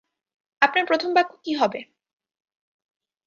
[0.61, 1.79] আপনার প্রথম বাক্য কী হবে?